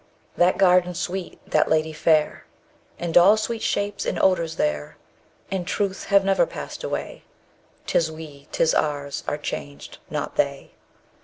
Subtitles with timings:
[0.35, 2.47] That garden sweet, that lady fair,
[2.99, 4.97] _130 And all sweet shapes and odours there,
[5.51, 7.21] In truth have never passed away:
[7.85, 10.71] 'Tis we, 'tis ours, are changed; not they.